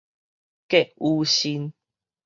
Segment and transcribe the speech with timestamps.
[0.67, 1.73] 郭雨新